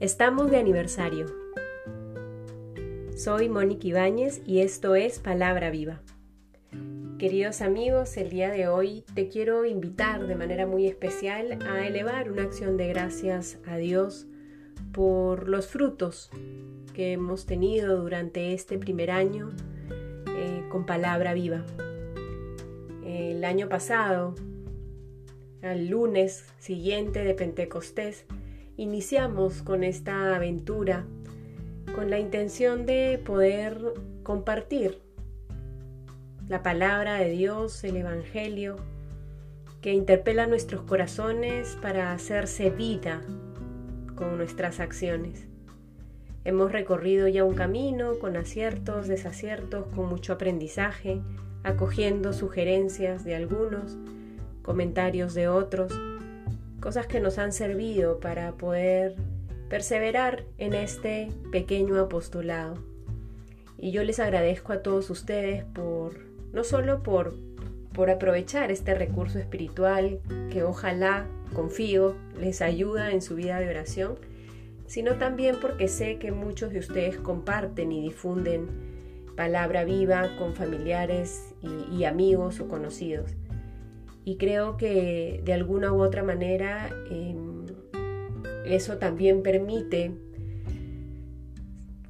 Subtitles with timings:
[0.00, 1.26] Estamos de aniversario.
[3.16, 6.02] Soy Mónica Ibáñez y esto es Palabra Viva.
[7.18, 12.30] Queridos amigos, el día de hoy te quiero invitar de manera muy especial a elevar
[12.30, 14.28] una acción de gracias a Dios
[14.92, 16.30] por los frutos
[16.94, 19.50] que hemos tenido durante este primer año
[20.28, 21.64] eh, con Palabra Viva.
[23.04, 24.36] El año pasado,
[25.60, 28.26] al lunes siguiente de Pentecostés,
[28.78, 31.04] iniciamos con esta aventura
[31.96, 33.76] con la intención de poder
[34.22, 35.02] compartir
[36.46, 38.76] la palabra de Dios, el Evangelio,
[39.80, 43.20] que interpela nuestros corazones para hacerse vida
[44.14, 45.48] con nuestras acciones.
[46.44, 51.20] Hemos recorrido ya un camino con aciertos, desaciertos, con mucho aprendizaje,
[51.64, 53.96] acogiendo sugerencias de algunos,
[54.62, 55.92] comentarios de otros,
[56.80, 59.16] cosas que nos han servido para poder
[59.68, 62.74] perseverar en este pequeño apostolado.
[63.76, 66.18] Y yo les agradezco a todos ustedes por,
[66.52, 67.34] no solo por,
[67.92, 74.16] por aprovechar este recurso espiritual que ojalá, confío, les ayuda en su vida de oración,
[74.86, 78.66] sino también porque sé que muchos de ustedes comparten y difunden
[79.36, 81.54] palabra viva con familiares
[81.92, 83.36] y amigos o conocidos
[84.28, 87.64] y creo que de alguna u otra manera em,
[88.66, 90.12] eso también permite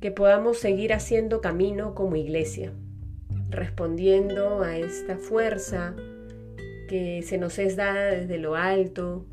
[0.00, 2.72] que podamos seguir haciendo camino como iglesia,
[3.48, 5.94] respondiendo a esta fuerza
[6.88, 9.24] que se nos es dada desde lo alto,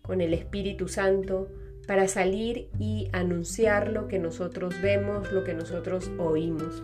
[0.00, 1.50] con el Espíritu Santo,
[1.86, 6.82] para salir y anunciar lo que nosotros vemos, lo que nosotros oímos.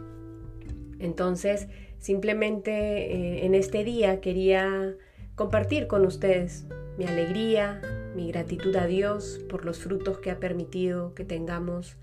[0.98, 4.94] Entonces, simplemente eh, en este día quería
[5.34, 7.80] compartir con ustedes mi alegría,
[8.16, 11.96] mi gratitud a Dios por los frutos que ha permitido que tengamos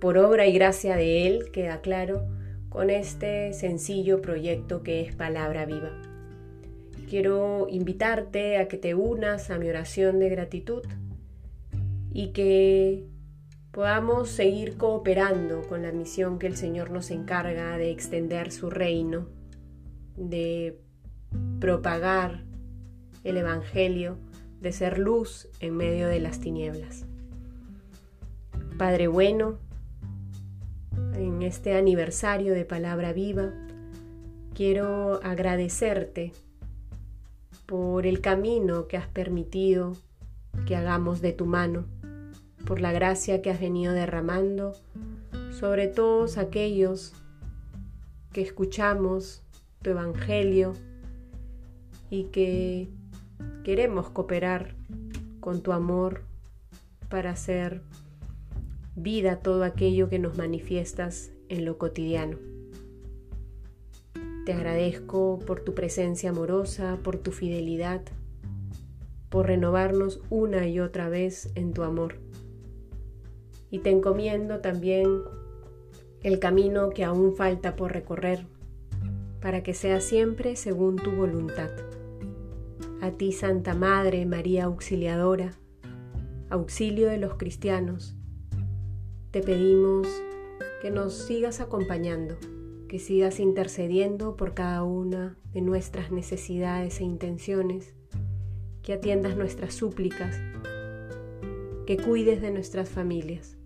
[0.00, 2.26] por obra y gracia de Él, queda claro,
[2.68, 5.92] con este sencillo proyecto que es Palabra Viva.
[7.08, 10.82] Quiero invitarte a que te unas a mi oración de gratitud
[12.12, 13.04] y que
[13.72, 19.26] podamos seguir cooperando con la misión que el Señor nos encarga de extender su reino,
[20.14, 20.78] de
[21.58, 22.44] propagar
[23.24, 24.18] el Evangelio,
[24.60, 27.06] de ser luz en medio de las tinieblas.
[28.76, 29.58] Padre bueno,
[31.14, 33.54] en este aniversario de Palabra Viva,
[34.54, 36.32] quiero agradecerte
[37.64, 39.96] por el camino que has permitido
[40.66, 41.86] que hagamos de tu mano
[42.66, 44.74] por la gracia que has venido derramando
[45.50, 47.12] sobre todos aquellos
[48.32, 49.42] que escuchamos
[49.82, 50.74] tu Evangelio
[52.10, 52.88] y que
[53.64, 54.74] queremos cooperar
[55.40, 56.22] con tu amor
[57.08, 57.82] para hacer
[58.96, 62.38] vida todo aquello que nos manifiestas en lo cotidiano.
[64.46, 68.02] Te agradezco por tu presencia amorosa, por tu fidelidad,
[69.28, 72.18] por renovarnos una y otra vez en tu amor
[73.72, 75.22] y te encomiendo también
[76.22, 78.46] el camino que aún falta por recorrer,
[79.40, 81.70] para que sea siempre según tu voluntad.
[83.00, 85.52] A ti, Santa Madre María Auxiliadora,
[86.50, 88.14] auxilio de los cristianos,
[89.30, 90.06] te pedimos
[90.82, 92.36] que nos sigas acompañando,
[92.88, 97.94] que sigas intercediendo por cada una de nuestras necesidades e intenciones,
[98.82, 100.38] que atiendas nuestras súplicas,
[101.86, 103.56] que cuides de nuestras familias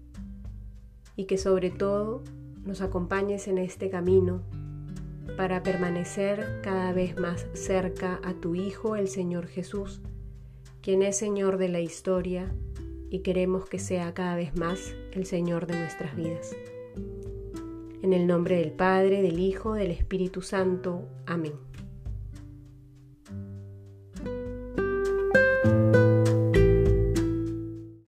[1.17, 2.23] y que sobre todo
[2.65, 4.43] nos acompañes en este camino
[5.37, 10.01] para permanecer cada vez más cerca a tu Hijo, el Señor Jesús,
[10.83, 12.53] quien es Señor de la historia
[13.11, 16.55] y queremos que sea cada vez más el Señor de nuestras vidas.
[18.03, 21.09] En el nombre del Padre, del Hijo, del Espíritu Santo.
[21.27, 21.55] Amén.